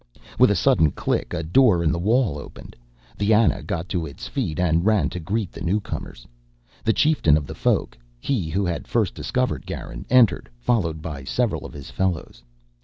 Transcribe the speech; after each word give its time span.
With 0.39 0.49
a 0.49 0.55
sudden 0.55 0.89
click 0.89 1.31
a 1.31 1.43
door 1.43 1.83
in 1.83 1.91
the 1.91 1.99
wall 1.99 2.39
opened. 2.39 2.75
The 3.19 3.35
Ana 3.35 3.61
got 3.61 3.87
to 3.89 4.07
its 4.07 4.27
feet 4.27 4.59
and 4.59 4.83
ran 4.83 5.11
to 5.11 5.19
greet 5.19 5.51
the 5.51 5.61
newcomers. 5.61 6.25
The 6.83 6.91
chieftain 6.91 7.37
of 7.37 7.45
the 7.45 7.53
Folk, 7.53 7.95
he 8.19 8.49
who 8.49 8.65
had 8.65 8.87
first 8.87 9.13
discovered 9.13 9.63
Garin, 9.67 10.07
entered, 10.09 10.49
followed 10.57 11.03
by 11.03 11.23
several 11.23 11.67
of 11.67 11.73
his 11.73 11.91
fellows. 11.91 12.41